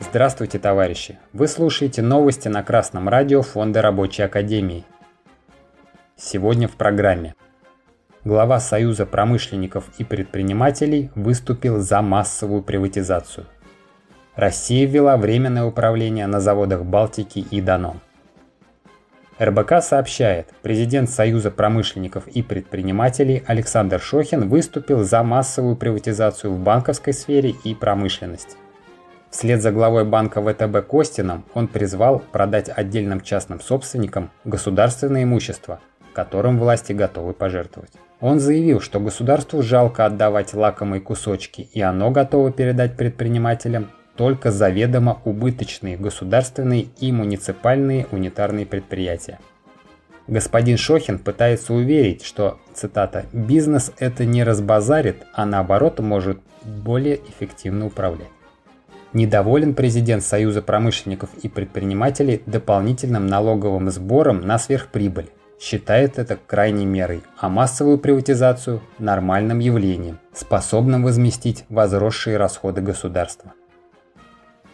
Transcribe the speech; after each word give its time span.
Здравствуйте, 0.00 0.58
товарищи! 0.58 1.18
Вы 1.34 1.46
слушаете 1.48 2.00
новости 2.00 2.48
на 2.48 2.62
Красном 2.62 3.08
радио 3.10 3.42
Фонда 3.42 3.82
Рабочей 3.82 4.22
Академии. 4.22 4.86
Сегодня 6.16 6.68
в 6.68 6.76
программе. 6.76 7.34
Глава 8.24 8.60
Союза 8.60 9.04
промышленников 9.04 9.84
и 9.98 10.04
предпринимателей 10.04 11.10
выступил 11.14 11.80
за 11.80 12.00
массовую 12.00 12.62
приватизацию. 12.62 13.46
Россия 14.34 14.86
ввела 14.86 15.18
временное 15.18 15.64
управление 15.64 16.26
на 16.26 16.40
заводах 16.40 16.84
Балтики 16.84 17.40
и 17.40 17.60
Данон. 17.60 18.00
РБК 19.40 19.80
сообщает, 19.82 20.48
президент 20.62 21.08
Союза 21.08 21.52
промышленников 21.52 22.26
и 22.26 22.42
предпринимателей 22.42 23.44
Александр 23.46 24.00
Шохин 24.00 24.48
выступил 24.48 25.04
за 25.04 25.22
массовую 25.22 25.76
приватизацию 25.76 26.52
в 26.52 26.58
банковской 26.58 27.12
сфере 27.12 27.54
и 27.62 27.72
промышленности. 27.74 28.56
Вслед 29.30 29.62
за 29.62 29.70
главой 29.70 30.04
банка 30.04 30.42
ВТБ 30.42 30.88
Костином 30.88 31.44
он 31.54 31.68
призвал 31.68 32.18
продать 32.18 32.68
отдельным 32.74 33.20
частным 33.20 33.60
собственникам 33.60 34.30
государственное 34.44 35.22
имущество, 35.22 35.80
которым 36.14 36.58
власти 36.58 36.92
готовы 36.92 37.32
пожертвовать. 37.32 37.92
Он 38.20 38.40
заявил, 38.40 38.80
что 38.80 38.98
государству 38.98 39.62
жалко 39.62 40.04
отдавать 40.04 40.52
лакомые 40.52 41.00
кусочки, 41.00 41.68
и 41.72 41.80
оно 41.80 42.10
готово 42.10 42.50
передать 42.50 42.96
предпринимателям 42.96 43.92
только 44.18 44.50
заведомо 44.50 45.22
убыточные 45.24 45.96
государственные 45.96 46.88
и 46.98 47.12
муниципальные 47.12 48.08
унитарные 48.10 48.66
предприятия. 48.66 49.38
Господин 50.26 50.76
Шохин 50.76 51.20
пытается 51.20 51.72
уверить, 51.72 52.24
что, 52.24 52.58
цитата, 52.74 53.26
«бизнес 53.32 53.92
это 53.98 54.26
не 54.26 54.42
разбазарит, 54.42 55.24
а 55.32 55.46
наоборот 55.46 56.00
может 56.00 56.40
более 56.64 57.16
эффективно 57.16 57.86
управлять». 57.86 58.28
Недоволен 59.12 59.74
президент 59.74 60.24
Союза 60.24 60.62
промышленников 60.62 61.30
и 61.42 61.48
предпринимателей 61.48 62.42
дополнительным 62.44 63.26
налоговым 63.26 63.88
сбором 63.88 64.40
на 64.40 64.58
сверхприбыль. 64.58 65.30
Считает 65.60 66.18
это 66.18 66.36
крайней 66.36 66.86
мерой, 66.86 67.22
а 67.38 67.48
массовую 67.48 67.98
приватизацию– 67.98 68.82
нормальным 68.98 69.60
явлением, 69.60 70.18
способным 70.34 71.04
возместить 71.04 71.64
возросшие 71.68 72.36
расходы 72.36 72.80
государства. 72.80 73.54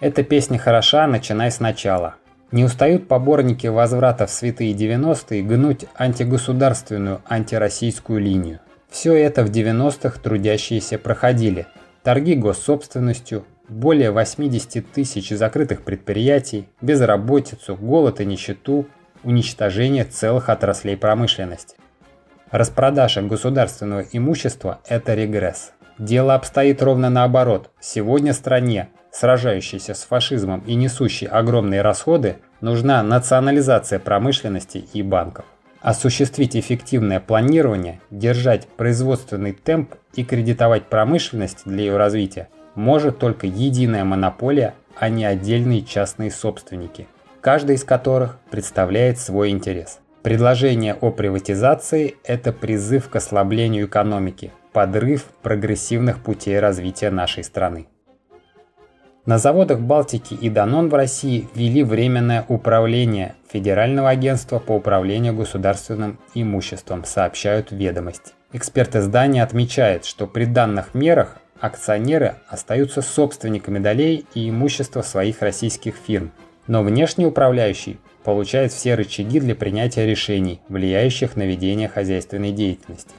Эта 0.00 0.22
песня 0.22 0.58
хороша, 0.58 1.06
начиная 1.06 1.50
с 1.50 1.60
начала. 1.60 2.14
Не 2.52 2.64
устают 2.64 3.06
поборники 3.06 3.66
возврата 3.66 4.26
в 4.26 4.30
святые 4.30 4.72
90-е 4.72 5.42
гнуть 5.42 5.84
антигосударственную, 5.94 7.20
антироссийскую 7.28 8.18
линию. 8.18 8.60
Все 8.88 9.14
это 9.14 9.44
в 9.44 9.50
90-х 9.50 10.18
трудящиеся 10.20 10.98
проходили. 10.98 11.66
Торги 12.02 12.34
госсобственностью, 12.34 13.44
более 13.68 14.10
80 14.10 14.90
тысяч 14.90 15.28
закрытых 15.28 15.82
предприятий, 15.82 16.66
безработицу, 16.80 17.76
голод 17.76 18.22
и 18.22 18.24
нищету, 18.24 18.86
уничтожение 19.22 20.04
целых 20.04 20.48
отраслей 20.48 20.96
промышленности. 20.96 21.76
Распродажа 22.50 23.20
государственного 23.20 24.06
имущества– 24.12 24.80
это 24.88 25.12
регресс. 25.12 25.72
Дело 26.00 26.34
обстоит 26.34 26.82
ровно 26.82 27.10
наоборот. 27.10 27.70
Сегодня 27.78 28.32
стране, 28.32 28.88
сражающейся 29.12 29.92
с 29.92 30.02
фашизмом 30.04 30.60
и 30.66 30.74
несущей 30.74 31.26
огромные 31.26 31.82
расходы, 31.82 32.38
нужна 32.62 33.02
национализация 33.02 33.98
промышленности 33.98 34.82
и 34.94 35.02
банков. 35.02 35.44
Осуществить 35.82 36.56
эффективное 36.56 37.20
планирование, 37.20 38.00
держать 38.10 38.66
производственный 38.66 39.52
темп 39.52 39.94
и 40.14 40.24
кредитовать 40.24 40.86
промышленность 40.86 41.62
для 41.66 41.84
ее 41.84 41.96
развития– 41.98 42.48
может 42.74 43.18
только 43.18 43.46
единая 43.46 44.04
монополия, 44.04 44.74
а 44.96 45.10
не 45.10 45.24
отдельные 45.26 45.82
частные 45.82 46.30
собственники, 46.30 47.08
каждый 47.42 47.76
из 47.76 47.84
которых 47.84 48.38
представляет 48.50 49.18
свой 49.18 49.50
интерес. 49.50 49.98
Предложение 50.22 50.94
о 50.94 51.10
приватизации– 51.10 52.16
это 52.24 52.52
призыв 52.52 53.08
к 53.08 53.16
ослаблению 53.16 53.86
экономики, 53.86 54.52
подрыв 54.72 55.24
прогрессивных 55.42 56.22
путей 56.22 56.58
развития 56.58 57.10
нашей 57.10 57.44
страны. 57.44 57.88
На 59.26 59.38
заводах 59.38 59.80
Балтики 59.80 60.34
и 60.34 60.48
Данон 60.48 60.88
в 60.88 60.94
России 60.94 61.46
ввели 61.54 61.82
временное 61.84 62.44
управление 62.48 63.34
Федерального 63.52 64.08
агентства 64.08 64.58
по 64.58 64.72
управлению 64.72 65.34
государственным 65.34 66.18
имуществом, 66.34 67.04
сообщают 67.04 67.70
ведомости. 67.70 68.32
Эксперты 68.52 69.02
здания 69.02 69.42
отмечают, 69.42 70.04
что 70.06 70.26
при 70.26 70.46
данных 70.46 70.94
мерах 70.94 71.36
акционеры 71.60 72.36
остаются 72.48 73.02
собственниками 73.02 73.78
долей 73.78 74.24
и 74.34 74.48
имущества 74.48 75.02
своих 75.02 75.42
российских 75.42 75.96
фирм, 75.96 76.32
но 76.66 76.82
внешний 76.82 77.26
управляющий 77.26 77.98
получает 78.24 78.72
все 78.72 78.94
рычаги 78.94 79.38
для 79.38 79.54
принятия 79.54 80.06
решений, 80.06 80.60
влияющих 80.68 81.36
на 81.36 81.42
ведение 81.42 81.88
хозяйственной 81.88 82.52
деятельности. 82.52 83.14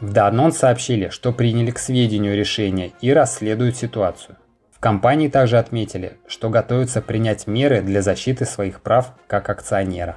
В 0.00 0.12
Данон 0.12 0.52
сообщили, 0.52 1.10
что 1.10 1.30
приняли 1.30 1.70
к 1.70 1.78
сведению 1.78 2.34
решение 2.34 2.92
и 3.02 3.12
расследуют 3.12 3.76
ситуацию. 3.76 4.36
В 4.72 4.80
компании 4.80 5.28
также 5.28 5.58
отметили, 5.58 6.14
что 6.26 6.48
готовятся 6.48 7.02
принять 7.02 7.46
меры 7.46 7.82
для 7.82 8.00
защиты 8.00 8.46
своих 8.46 8.80
прав 8.80 9.12
как 9.26 9.50
акционера. 9.50 10.16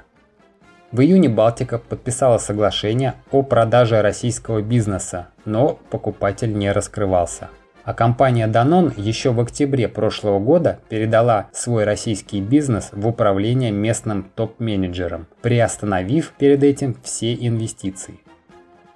В 0.93 1.01
июне 1.01 1.27
Балтика 1.27 1.79
подписала 1.79 2.37
соглашение 2.37 3.15
о 3.31 3.43
продаже 3.43 4.01
российского 4.01 4.61
бизнеса, 4.61 5.27
но 5.43 5.79
покупатель 5.89 6.53
не 6.53 6.71
раскрывался. 6.71 7.49
А 7.83 7.93
компания 7.93 8.47
Danone 8.47 8.93
еще 8.95 9.31
в 9.31 9.41
октябре 9.41 9.89
прошлого 9.89 10.39
года 10.39 10.79
передала 10.87 11.47
свой 11.51 11.83
российский 11.83 12.39
бизнес 12.39 12.87
в 12.93 13.05
управление 13.05 13.71
местным 13.71 14.31
топ-менеджером, 14.35 15.27
приостановив 15.41 16.31
перед 16.37 16.63
этим 16.63 16.95
все 17.03 17.33
инвестиции. 17.33 18.22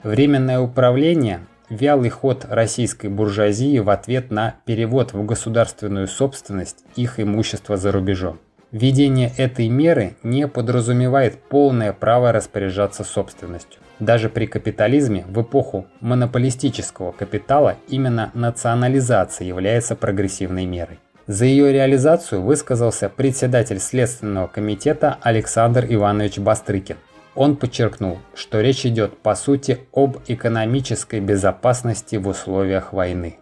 Временное 0.04 0.60
управление– 0.60 1.40
вялый 1.70 2.10
ход 2.10 2.46
российской 2.48 3.08
буржуазии 3.08 3.80
в 3.80 3.90
ответ 3.90 4.30
на 4.30 4.56
перевод 4.66 5.14
в 5.14 5.26
государственную 5.26 6.08
собственность 6.08 6.84
их 6.96 7.20
имущества 7.20 7.78
за 7.78 7.92
рубежом. 7.92 8.40
Введение 8.72 9.32
этой 9.38 9.70
меры 9.70 10.16
не 10.22 10.48
подразумевает 10.48 11.42
полное 11.42 11.94
право 11.94 12.32
распоряжаться 12.32 13.04
собственностью. 13.04 13.82
Даже 14.00 14.30
при 14.30 14.46
капитализме 14.46 15.26
в 15.28 15.42
эпоху 15.42 15.88
монополистического 16.00 17.12
капитала 17.12 17.78
именно 17.88 18.30
национализация 18.36 19.48
является 19.48 19.96
прогрессивной 19.96 20.66
мерой. 20.66 21.00
За 21.26 21.46
ее 21.46 21.74
реализацию 21.74 22.44
высказался 22.44 23.10
председатель 23.10 23.80
Следственного 23.80 24.48
комитета 24.48 25.18
Александр 25.22 25.86
Иванович 25.90 26.38
Бастрыкин. 26.38 26.98
Он 27.38 27.56
подчеркнул, 27.56 28.18
что 28.34 28.62
речь 28.62 28.84
идет 28.84 29.16
по 29.20 29.36
сути 29.36 29.82
об 29.94 30.18
экономической 30.28 31.20
безопасности 31.20 32.16
в 32.16 32.28
условиях 32.28 32.94
войны. 32.94 33.38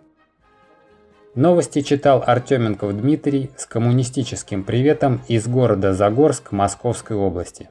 Новости 1.33 1.79
читал 1.79 2.21
Артеменков 2.27 2.97
Дмитрий 2.99 3.51
с 3.55 3.65
коммунистическим 3.65 4.65
приветом 4.65 5.21
из 5.29 5.47
города 5.47 5.93
Загорск 5.93 6.51
Московской 6.51 7.15
области. 7.15 7.69